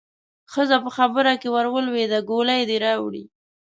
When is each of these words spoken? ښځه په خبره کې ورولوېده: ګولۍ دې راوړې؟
ښځه 0.53 0.77
په 0.83 0.89
خبره 0.97 1.31
کې 1.41 1.47
ورولوېده: 1.55 2.19
ګولۍ 2.29 2.61
دې 2.69 2.77
راوړې؟ 2.85 3.23